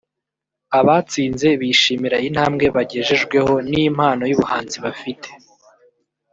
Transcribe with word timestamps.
Abatsinze 0.79 1.47
bishimira 1.59 2.17
intambwe 2.27 2.65
bagejejweho 2.75 3.53
n’impano 3.69 4.23
y’ubuhanzi 4.29 4.77
bafite 4.85 5.29